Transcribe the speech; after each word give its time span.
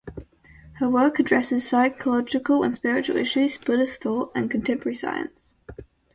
Her 0.79 0.89
work 0.89 1.19
addresses 1.19 1.69
psychological 1.69 2.63
and 2.63 2.73
spiritual 2.73 3.17
issues, 3.17 3.59
Buddhist 3.59 4.01
thought, 4.01 4.31
and 4.33 4.49
contemporary 4.49 4.95
science. 4.95 5.51